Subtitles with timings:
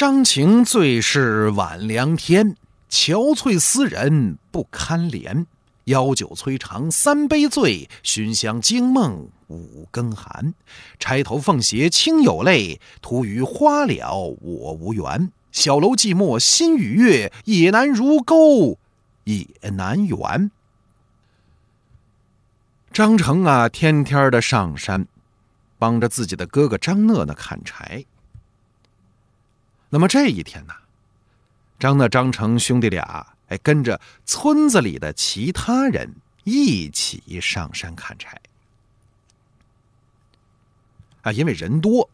[0.00, 2.54] 伤情最是晚凉天，
[2.88, 5.46] 憔悴思人不堪怜。
[5.86, 10.54] 邀酒摧肠三杯醉，寻香惊梦五更寒。
[11.00, 15.32] 钗头凤斜亲有泪，徒余花了我无缘。
[15.50, 18.78] 小楼寂寞心与月，也难如钩
[19.24, 20.52] 也难圆。
[22.92, 25.08] 张成啊，天天的上山，
[25.76, 28.04] 帮着自己的哥哥张讷讷砍柴。
[29.90, 30.74] 那么这一天呢，
[31.78, 38.40] 张讷、张成兄弟俩哎，跟着村子里的其他人一起上山砍柴。
[41.22, 42.08] 啊，因为人多，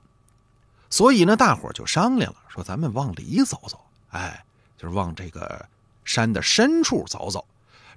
[0.88, 4.44] 所以呢，大伙就商量了，说咱们往里走走，哎，
[4.78, 5.68] 就是往这个
[6.04, 7.46] 山的深处走走，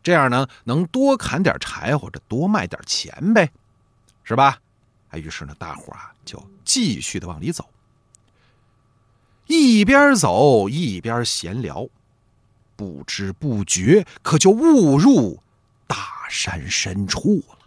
[0.01, 3.51] 这样呢，能多砍点柴或者多卖点钱呗，
[4.23, 4.59] 是吧？
[5.09, 7.69] 哎，于是呢，大伙啊就继续的往里走。
[9.47, 11.87] 一边走一边闲聊，
[12.75, 15.41] 不知不觉可就误入
[15.87, 15.95] 大
[16.29, 17.57] 山深处了。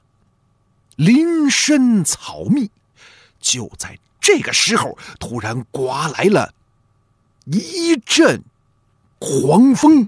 [0.97, 2.71] 林深草密，
[3.41, 6.53] 就在这个时候，突然刮来了
[7.47, 8.43] 一阵
[9.19, 10.07] 狂风，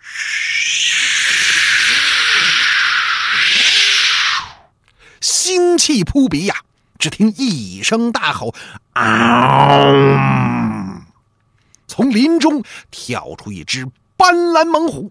[5.20, 6.64] 腥气扑鼻呀！
[7.00, 8.54] 只听一声大吼
[8.94, 9.92] ：“嗷！”
[11.88, 13.84] 从林中跳出一只
[14.16, 15.10] 斑斓猛虎。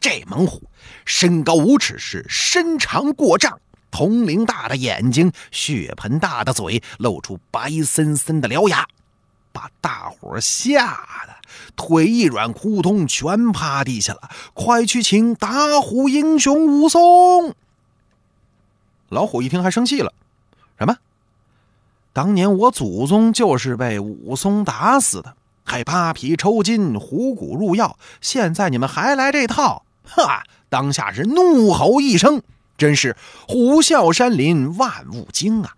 [0.00, 0.62] 这猛虎
[1.04, 8.86] 身高五尺，是身长过丈，铜铃大的眼睛，血盆大的嘴，露出白森森的獠牙，
[9.52, 11.36] 把大伙吓得
[11.76, 14.30] 腿一软，扑通全趴地下了。
[14.54, 17.54] 快去请打虎英雄武松！
[19.10, 20.12] 老虎一听，还生气了。
[20.80, 20.96] 什么？
[22.14, 27.98] 当年我祖宗就是被武松打死的，还扒皮抽筋、虎骨入药。
[28.22, 29.84] 现在你们还来这套？
[30.04, 30.42] 哈！
[30.70, 32.40] 当下是怒吼一声，
[32.78, 33.14] 真是
[33.46, 35.76] 虎啸山林，万物惊啊！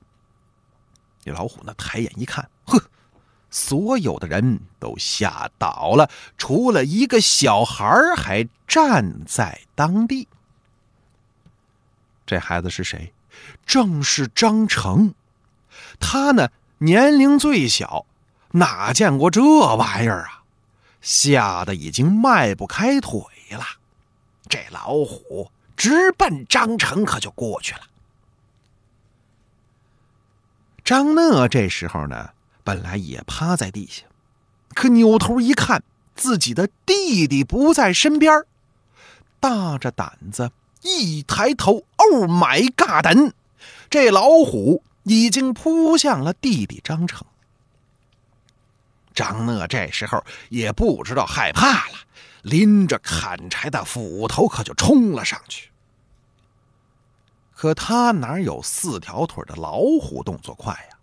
[1.25, 2.81] 这老虎呢，抬眼一看，呵，
[3.51, 6.09] 所有的人都吓倒了，
[6.39, 7.85] 除了一个小孩
[8.17, 10.29] 还站在当地。
[12.25, 13.13] 这孩子是谁？
[13.65, 15.15] 正是张成，
[16.01, 16.49] 他呢
[16.79, 18.07] 年龄最小，
[18.53, 19.43] 哪见过这
[19.77, 20.43] 玩意儿啊？
[21.01, 23.65] 吓得已经迈不开腿了。
[24.49, 27.81] 这老虎直奔张成，可就过去了。
[30.85, 32.31] 张讷这时候呢，
[32.63, 34.05] 本来也趴在地下，
[34.75, 35.83] 可扭头一看，
[36.15, 38.45] 自己的弟弟不在身边，
[39.41, 40.51] 大着胆子。
[40.83, 43.33] 一抬头，Oh my God！
[43.89, 47.27] 这老虎已经扑向了弟弟张成。
[49.15, 51.99] 张讷这时候也不知道害怕了，
[52.43, 55.71] 拎着砍柴的斧头可就冲了上去。
[57.55, 60.97] 可他哪有四条腿的老虎动作快呀？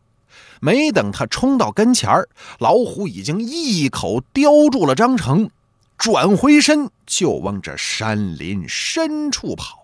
[0.61, 2.11] 没等他冲到跟前
[2.57, 5.49] 老虎已经一口叼住了张成。
[5.97, 9.78] 转回身就往这山林深处跑，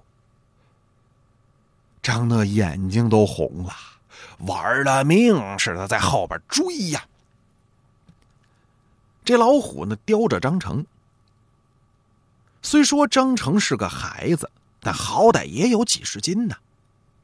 [2.05, 3.73] 张讷眼睛都红了，
[4.41, 7.03] 玩了命似的在后边追呀。
[9.23, 10.85] 这老虎呢叼着张成，
[12.61, 14.51] 虽说张成是个孩子，
[14.81, 16.55] 但好歹也有几十斤呢。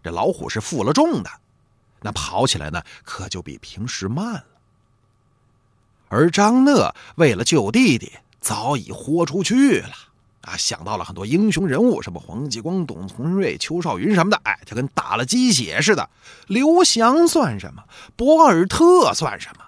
[0.02, 1.30] 这老虎是负了重的，
[2.00, 4.46] 那跑起来呢可就比平时慢了。
[6.10, 8.12] 而张讷为了救弟弟。
[8.40, 9.94] 早已豁出去了
[10.42, 10.58] 啊！
[10.58, 16.10] 想到了很多英雄人物，什么黄继光、董存瑞、邱少云什么的，哎，就跟打了鸡血似的。
[16.48, 17.84] 刘翔算什么？
[18.16, 19.66] 博尔特算什么？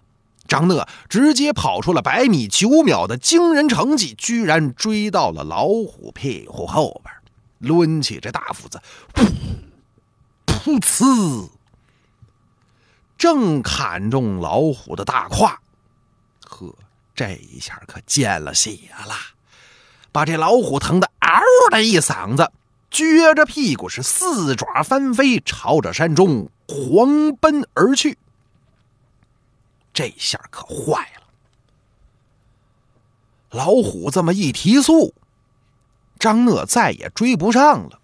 [0.47, 7.13] 张讷直接跑出了百米九秒的惊人成绩，居然追到了老虎屁股后边，
[7.59, 8.81] 抡起这大斧子，
[9.13, 9.25] 噗
[10.45, 11.50] 噗呲，
[13.18, 15.59] 正砍中老虎的大胯。
[16.45, 16.75] 呵。
[17.15, 18.71] 这一下可见了血
[19.06, 19.13] 了，
[20.13, 22.50] 把这老虎疼得嗷的一嗓子，
[22.89, 28.18] 撅着屁股是四爪翻飞，朝着山中狂奔而去。
[29.92, 31.24] 这下可坏了，
[33.50, 35.13] 老虎这么一提速，
[36.19, 38.00] 张讷再也追不上了。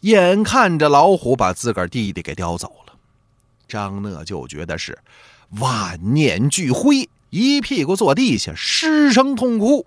[0.00, 2.92] 眼看着老虎把自个儿弟弟给叼走了，
[3.66, 4.98] 张讷就觉得是
[5.58, 7.08] 万念俱灰。
[7.30, 9.84] 一屁股坐地下，失声痛哭。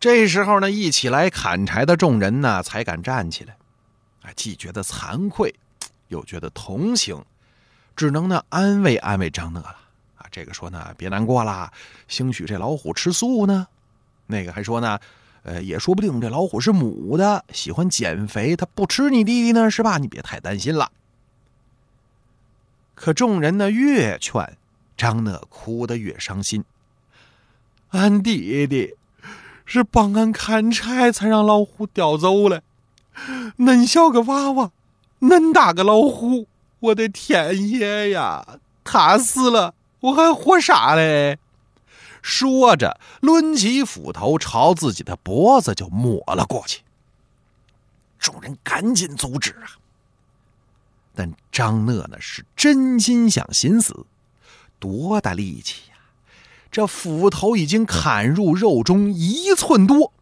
[0.00, 3.56] 这时候呢，一起来砍柴的众人呢，才敢站起来，
[4.22, 5.52] 啊，既觉得惭愧，
[6.06, 7.24] 又觉得同情，
[7.96, 9.76] 只能呢安慰安慰张讷了
[10.16, 10.26] 啊。
[10.30, 11.72] 这个说呢别难过啦，
[12.06, 13.66] 兴许这老虎吃素呢；
[14.26, 15.00] 那个还说呢，
[15.42, 19.98] 呃，也说不定这老虎是母的，喜欢减肥，它不吃你弟弟呢，是吧？
[19.98, 20.92] 你别太担心了。
[22.94, 24.56] 可众人呢越劝，
[24.96, 26.64] 张讷哭得越伤心。
[27.90, 28.94] 俺弟弟
[29.70, 32.62] 是帮俺砍柴，才让老虎叼走了。
[33.58, 34.70] 恁小个娃娃，
[35.20, 36.46] 恁大个老虎，
[36.80, 38.58] 我的天爷呀！
[38.82, 41.38] 他死了，我还活啥嘞？
[42.22, 46.80] 说着，抡起斧头朝自己的脖子就抹了过去。
[48.18, 49.76] 众人赶紧阻止啊！
[51.14, 54.06] 但张讷呢，是真心想寻死，
[54.78, 55.87] 多大力气！
[56.70, 60.12] 这斧头已经砍入肉中一寸多。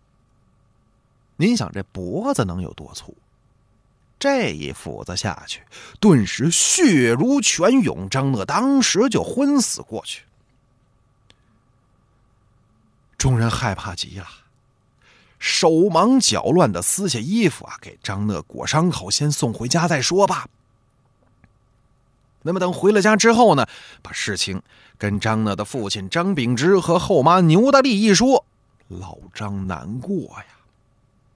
[1.36, 3.14] 您想这脖子能有多粗？
[4.18, 5.60] 这一斧子下去，
[6.00, 10.22] 顿时血如泉涌，张讷当时就昏死过去。
[13.18, 14.26] 众人害怕极了，
[15.38, 20.48] 手忙脚乱的撕下衣服啊，给张讷裹伤口，先送回家再说吧。
[22.46, 23.66] 那么等回了家之后呢，
[24.02, 24.62] 把事情
[24.96, 28.44] 跟张讷的父亲张秉之和后妈牛大力一说，
[28.88, 30.46] 老张难过呀。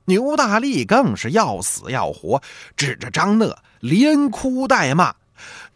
[0.06, 2.40] 牛大力更是要死要活，
[2.76, 5.14] 指着张讷连哭带骂：“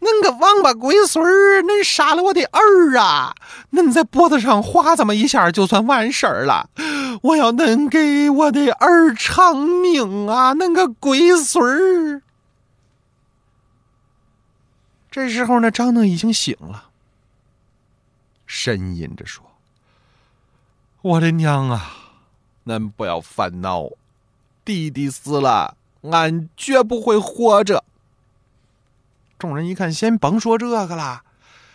[0.01, 3.33] 恁个王八龟孙儿，恁杀了我的儿啊！
[3.71, 6.69] 恁在脖子上划这么一下就算完事儿了，
[7.21, 10.53] 我要恁给我的儿偿命啊！
[10.53, 12.21] 恁个龟孙儿！”
[15.15, 16.89] 这时候呢，张讷已经醒了，
[18.45, 19.49] 呻吟着说
[21.01, 22.11] ：“我的娘啊，
[22.65, 23.87] 恁不要烦恼。”
[24.65, 27.85] 弟弟死了，俺绝不会活着。
[29.39, 31.23] 众人一看，先甭说这个了，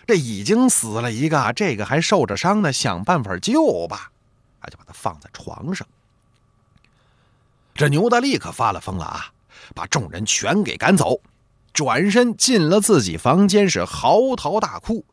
[0.06, 4.12] 这已经死了一个，这个还受着伤呢，想办法救吧。
[4.60, 5.88] 啊，就把他放在床上。
[7.72, 9.32] 这牛大力可发了疯了啊，
[9.74, 11.18] 把众人全给赶走，
[11.72, 15.04] 转身进了自己房间，是嚎啕大哭，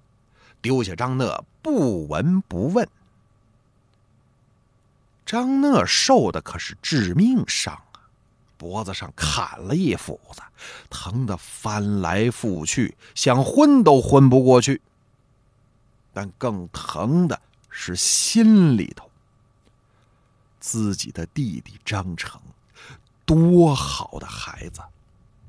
[0.62, 2.88] 丢下张讷不闻不问。
[5.26, 8.08] 张讷受的可是致命伤啊，
[8.58, 10.42] 脖子上砍了一斧子，
[10.90, 14.82] 疼得翻来覆去，想昏都昏不过去。
[16.14, 17.40] 但更疼的
[17.70, 19.10] 是心里头，
[20.60, 22.42] 自己的弟弟张成，
[23.26, 24.82] 多好的孩子，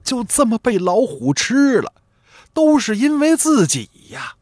[0.08, 1.92] 就这么被老虎吃了，
[2.54, 4.34] 都是因为自己呀。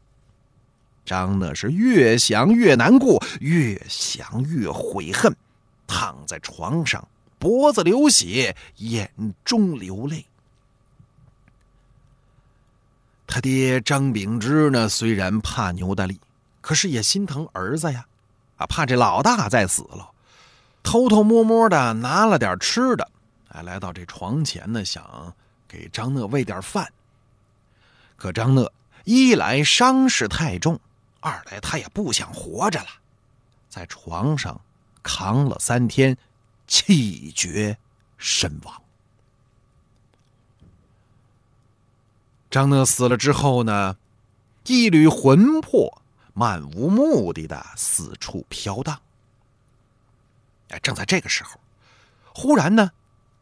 [1.03, 5.35] 张讷是越想越难过，越想越悔恨，
[5.85, 7.05] 躺在床上，
[7.37, 9.11] 脖子流血，眼
[9.43, 10.25] 中流泪。
[13.25, 16.17] 他爹张秉之呢，虽然怕牛大力，
[16.61, 18.05] 可是也心疼儿子呀，
[18.55, 20.11] 啊，怕这老大再死了，
[20.81, 23.11] 偷偷摸摸的拿了点吃的，
[23.49, 25.03] 哎，来到这床前呢，想
[25.67, 26.91] 给张讷喂点饭。
[28.15, 28.71] 可张讷
[29.03, 30.79] 一来伤势太重。
[31.19, 32.87] 二来，他也不想活着了，
[33.69, 34.61] 在床上
[35.03, 36.17] 扛了三天，
[36.67, 37.77] 气绝
[38.17, 38.81] 身亡。
[42.49, 43.97] 张讷死了之后呢，
[44.65, 46.01] 一缕魂魄
[46.33, 48.99] 漫无目的的四处飘荡。
[50.69, 51.59] 哎，正在这个时候，
[52.33, 52.91] 忽然呢，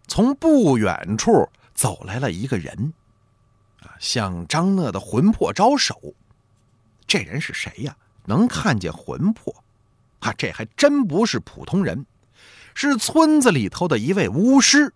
[0.07, 2.93] 从不远处走来了一个人，
[3.81, 6.15] 啊，向张讷的魂魄招手。
[7.05, 7.95] 这人是谁呀？
[8.25, 9.53] 能看见魂魄，
[10.21, 12.07] 啊，这还真不是普通人，
[12.73, 14.91] 是村子里头的一位巫师。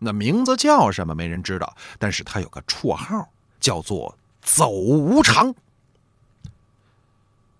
[0.00, 3.28] 那名字叫什么没人知道，但是他有个绰号，
[3.60, 5.54] 叫做“走无常”。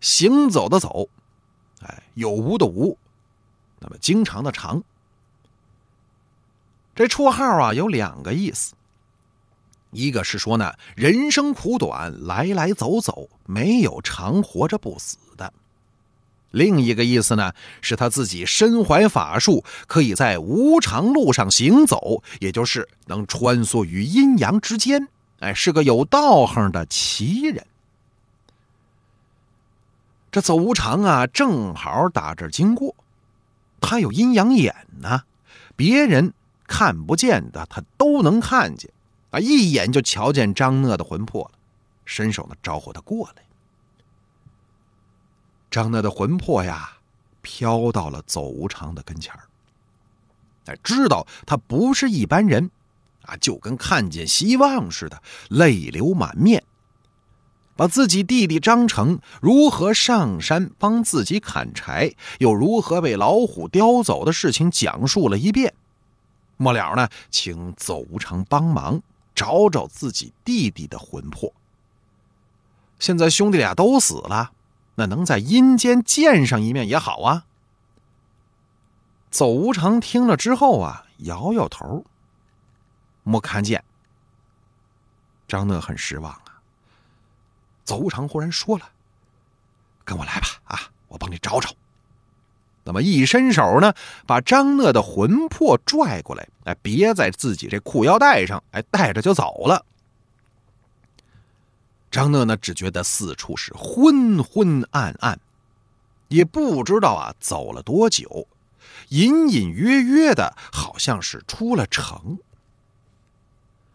[0.00, 1.08] 行走的走，
[1.82, 2.98] 哎，有无的无，
[3.78, 4.82] 那么经常的常。
[6.94, 8.74] 这绰号啊，有两个意思。
[9.90, 15.52] 一个是说呢，人生苦短，来来走走，没有常活着不死的；
[16.50, 25.08] 另一个意思呢，是他自己身怀法术，可以在无常路上行走，也就是能穿梭于阴阳之间，
[25.40, 27.66] 哎，是个有道行的奇人。
[30.30, 32.94] 这走无常啊，正好打这经过，
[33.78, 35.24] 他有阴阳眼呢，
[35.76, 36.32] 别人
[36.72, 38.90] 看不见的，他都能看见。
[39.30, 39.40] 啊！
[39.40, 41.58] 一眼就瞧见张讷的魂魄了，
[42.04, 43.42] 伸手呢招呼他过来。
[45.70, 46.98] 张讷的魂魄呀，
[47.40, 49.40] 飘到了走无常的跟前儿。
[50.66, 52.70] 哎，知道他不是一般人，
[53.22, 56.62] 啊，就跟看见希望似的，泪流满面，
[57.74, 65.72] 把自己弟弟张成如何上山帮自己砍柴，又如何被老虎叼走的事情讲述了一遍。
[66.62, 69.02] 末了呢，请邹无常帮忙
[69.34, 71.52] 找找自己弟弟的魂魄。
[72.98, 74.52] 现在兄弟俩都死了，
[74.94, 77.46] 那能在阴间见上一面也好啊。
[79.30, 82.04] 邹无常听了之后啊，摇摇头，
[83.24, 83.82] 没看见。
[85.48, 86.62] 张讷很失望啊。
[87.84, 88.88] 邹无常忽然说了
[90.04, 90.78] ：“跟我来吧，啊，
[91.08, 91.74] 我帮你找找。”
[92.84, 93.94] 那么一伸手呢，
[94.26, 99.84] 把张讷的魂魄拽过来，哎，别在自己这裤腰带上，哎，带着就走了。
[102.10, 105.38] 张讷呢，只觉得四处是昏昏暗暗，
[106.28, 108.48] 也不知道啊走了多久，
[109.08, 112.38] 隐隐约约的，好像是出了城。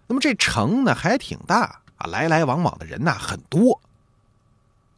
[0.08, 3.82] 那么这城呢还挺大啊，来来往往的人呐很多，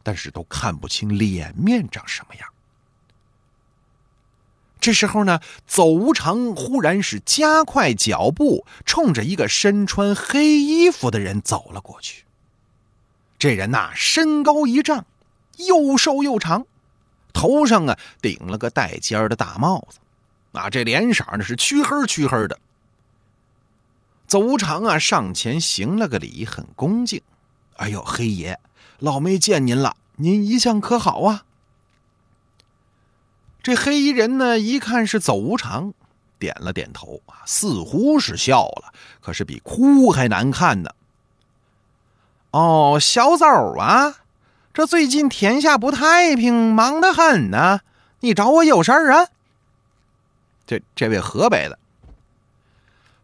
[0.03, 2.47] 但是都看不清脸面长什么样。
[4.79, 12.23] 这时候呢，邹无常忽然是加快脚步，冲着一个身穿黑衣服的人走了过去。
[13.37, 15.05] 这人呐，身高一丈，
[15.57, 16.65] 又瘦又长，
[17.33, 19.99] 头上啊顶了个带尖儿的大帽子，
[20.53, 22.57] 啊，这脸色呢是黢黑黢黑的。
[24.27, 27.21] 邹无常啊上前行了个礼，很恭敬
[27.75, 28.59] ：“哎呦，黑爷，
[28.99, 31.43] 老没见您了，您一向可好啊？”
[33.61, 35.93] 这黑衣人呢，一看是走无常，
[36.37, 40.91] 点了点头啊，似乎是笑了，可是比哭还难看呢。
[42.51, 43.45] 哦，小邹
[43.77, 44.15] 啊，
[44.73, 47.81] 这最近天下不太平，忙得很呢。
[48.21, 49.27] 你找我有事儿啊？
[50.65, 51.77] 这这位河北的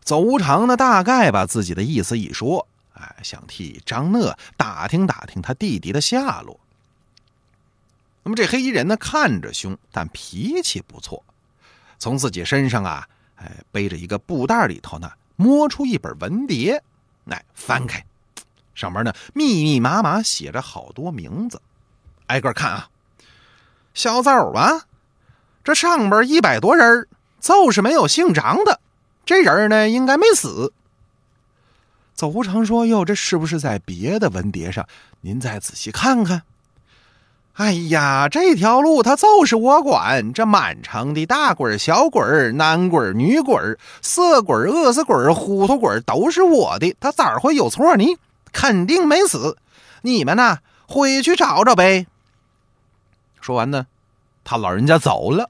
[0.02, 6.60] 走无常呢，大概把自己的意思一说，哎，想替张讷打听打听他弟弟的下落。
[8.28, 11.24] 那么这黑衣人呢，看着凶，但脾气不错。
[12.00, 16.82] 从自己身上啊，哎，背着一个布袋里头呢，摸出一本文牒，
[17.26, 18.04] 来翻开，
[18.74, 21.62] 上面呢密密麻麻写着好多名字，
[22.26, 22.90] 挨个看啊。
[23.94, 24.86] 小邹啊，
[25.64, 27.08] 这上边一百多人，
[27.40, 28.80] 就是没有姓张的。
[29.24, 30.74] 这人呢，应该没死。
[32.16, 34.88] 邹无常说：“哟，这是不是在别的文牒上？
[35.22, 36.42] 您再仔细看看。”
[37.56, 43.56] 哎呀，这条路他就是我管，这满城的大鬼、小鬼、男鬼、女鬼、
[44.02, 48.06] 色鬼、饿死鬼、糊涂鬼都是我的，他咋会有错呢？
[48.52, 49.58] 肯定没死，
[50.02, 52.08] 你们呢回去找找呗。
[53.40, 53.88] 说完呢，
[54.44, 55.50] 他老人家走了。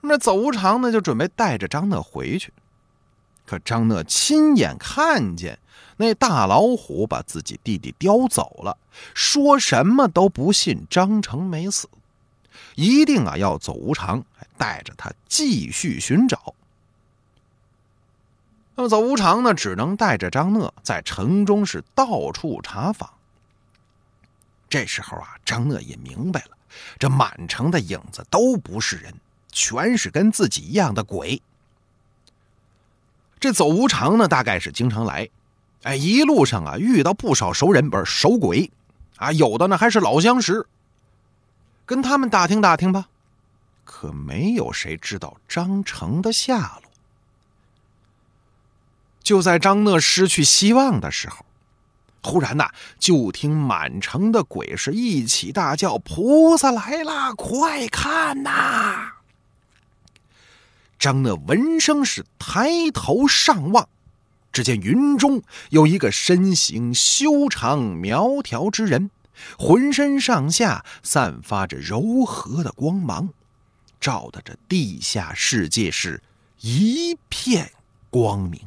[0.00, 2.52] 那走无常呢，就准备带着张讷回去，
[3.46, 5.58] 可张讷亲眼看见。
[5.98, 8.76] 那大老虎把自己弟弟叼走了，
[9.14, 11.88] 说什么都不信张成没死，
[12.74, 14.22] 一定啊要走无常
[14.58, 16.54] 带着他继续寻找。
[18.74, 23.08] 那么走无常呢，只能带着张讷在城中是到处查访。
[24.68, 26.50] 这时候啊，张讷也明白了，
[26.98, 29.14] 这满城的影子都不是人，
[29.50, 31.40] 全是跟自己一样的鬼。
[33.46, 35.28] 这走无常呢，大概是经常来。
[35.84, 38.72] 哎，一路上啊，遇到不少熟人，不是熟鬼，
[39.18, 40.66] 啊，有的呢还是老相识。
[41.84, 43.06] 跟他们打听打听吧，
[43.84, 46.90] 可没有谁知道张成的下落。
[49.22, 51.46] 就在张讷失去希望的时候，
[52.24, 59.12] 忽然呐，就听满城的鬼是一起大叫：“菩萨来啦，快看呐！”
[60.98, 63.88] 张讷闻声是抬头上望。
[64.52, 69.10] 只见云中有一个身形修长苗条之人，
[69.58, 73.28] 浑身上下散发着柔和的光芒，
[74.00, 76.22] 照得这地下世界是
[76.60, 77.70] 一片
[78.08, 78.60] 光明。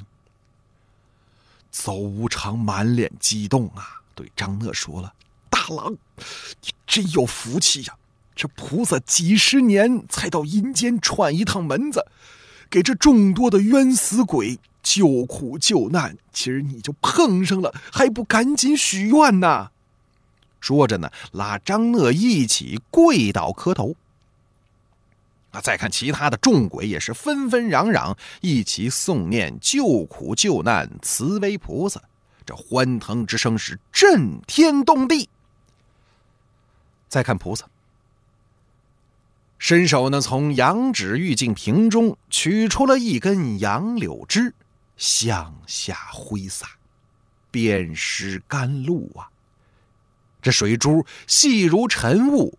[1.72, 5.14] 邹无常满脸激动啊，对张讷说了
[5.50, 5.94] ：“大郎，
[6.62, 7.96] 你真有福气呀！
[8.40, 12.06] 这菩萨几十年才到阴间串一趟门子，
[12.70, 19.72] 给这众多的冤死鬼。”救苦救难，今儿你就碰上了，还不赶紧许愿呐？
[20.62, 23.96] 说着呢，拉张乐一起跪倒磕头。
[25.52, 32.02] 啊，再看其他的众鬼也是纷纷嚷嚷，一起诵念救苦救难慈悲菩萨，
[32.46, 35.30] 这欢腾之声是震天动地。
[37.10, 37.68] 再看菩萨，
[39.60, 44.54] 伸手呢，从羊脂玉净瓶中取出了一根杨柳枝，
[44.96, 46.66] 向下挥洒，
[47.52, 49.28] 便施甘露啊！
[50.42, 52.58] 这水珠细如晨雾，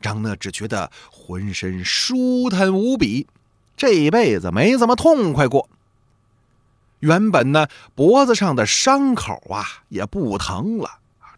[0.00, 3.26] 张讷只觉得浑身舒坦无比，
[3.76, 5.68] 这辈子没这么痛快过。
[7.00, 10.88] 原本呢，脖子上的伤口啊也不疼了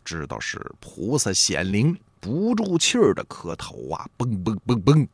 [0.05, 5.09] 知道是菩萨显灵，不住气儿的磕头啊，嘣嘣嘣嘣，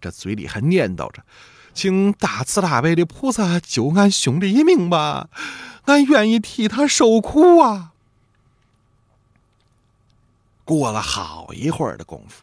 [0.00, 1.24] 这嘴里还念叨着
[1.72, 5.28] ：“请大慈大悲的菩萨救俺兄弟一命吧，
[5.84, 7.92] 俺愿意替他受苦啊。”
[10.64, 12.42] 过了好一会儿的功夫，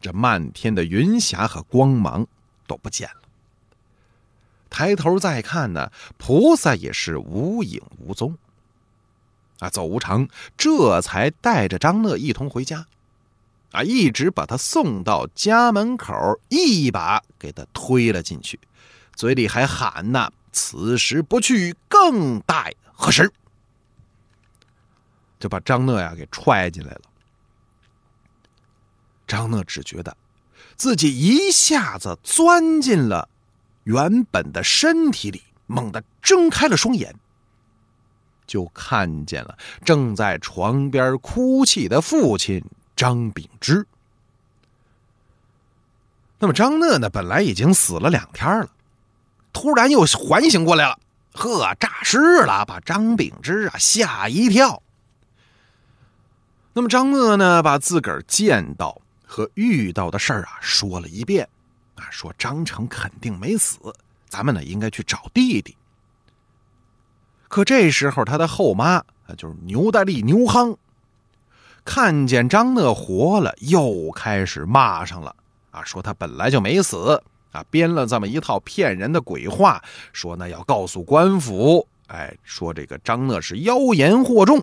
[0.00, 2.26] 这漫天的云霞和光芒
[2.66, 3.16] 都不见了。
[4.68, 8.36] 抬头再看呢，菩萨也是无影无踪。
[9.60, 12.86] 啊，走无常这才带着张乐一同回家，
[13.72, 18.58] 啊，一直把他送到家门口，一把给他推了进去，
[19.14, 23.32] 嘴里还喊呢：“此时不去，更待何时？”
[25.38, 27.00] 就把张讷呀给踹进来了。
[29.26, 30.16] 张讷只觉得
[30.76, 33.28] 自己一下子钻进了
[33.84, 37.14] 原本的身体里，猛地睁开了双眼，
[38.46, 42.62] 就看见了正在床边哭泣的父亲
[43.00, 43.86] 张秉之。
[46.38, 48.68] 那么张讷呢，本来已经死了两天了，
[49.54, 50.98] 突然又缓醒过来了，
[51.32, 54.82] 呵，诈尸了，把张秉之啊吓一跳。
[56.74, 59.00] 那么张讷呢，把自个儿见到。
[59.24, 61.48] 和遇到的事儿啊说了一遍，
[61.94, 63.78] 啊说张成肯定没死，
[64.28, 65.74] 咱们呢应该去找弟弟。
[67.48, 70.76] 可这时候他的后妈啊就是牛大力牛夯，
[71.84, 75.34] 看见张讷活了，又开始骂上了
[75.70, 77.22] 啊说他本来就没死
[77.52, 79.82] 啊编了这么一套骗人的鬼话，
[80.12, 84.62] 说那要告诉官府，哎说这个张讷是妖言惑众。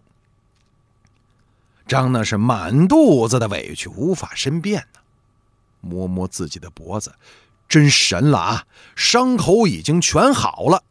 [1.87, 4.99] 张那是满肚子的委屈，无法申辩呢。
[5.79, 7.15] 摸摸自己的脖子，
[7.69, 8.65] 真神了啊！
[8.95, 10.83] 伤口已经全好了。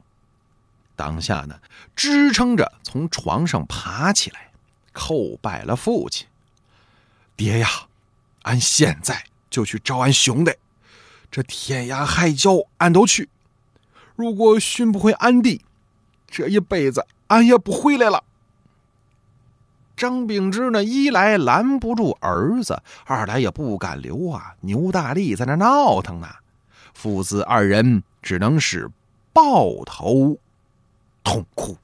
[0.94, 1.58] 当下呢，
[1.94, 4.45] 支撑着从床上爬起来，
[4.96, 6.26] 叩拜了父亲
[7.36, 7.68] ：“爹呀，
[8.42, 10.52] 俺现在就去找俺兄弟，
[11.30, 13.28] 这天涯海角俺都去。
[14.14, 15.60] 如果寻不回俺弟，
[16.26, 18.24] 这一辈子俺也不回来了。”
[19.96, 24.54] 张秉之呢，一来拦不住儿子，二来也不敢留啊。
[24.60, 26.28] 牛大力在那闹腾呢，
[26.94, 28.90] 父子二人只能是
[29.32, 30.36] 抱头
[31.22, 31.76] 痛哭。